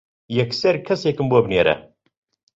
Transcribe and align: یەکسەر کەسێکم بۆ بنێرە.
یەکسەر 0.37 0.75
کەسێکم 0.87 1.27
بۆ 1.31 1.39
بنێرە. 1.45 1.75